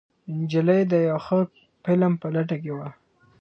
[0.37, 1.39] نجلۍ د یو ښه
[1.83, 2.89] فلم په لټه کې وه.